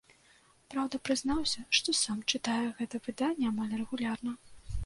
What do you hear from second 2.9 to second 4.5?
выданне амаль рэгулярна.